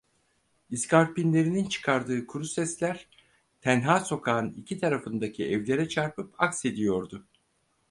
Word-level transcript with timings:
İskarpinlerinin 0.69 1.69
çıkardığı 1.69 2.27
kuru 2.27 2.45
sesler, 2.45 3.07
tenha 3.61 3.99
sokağın 3.99 4.53
iki 4.53 4.79
tarafındaki 4.79 5.49
evlere 5.49 5.89
çarpıp 5.89 6.33
aksediyordu. 6.37 7.25